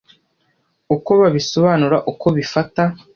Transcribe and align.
uko 0.95 1.09
babisobanura, 1.21 1.97
uko 2.11 2.25
bifata 2.35 2.83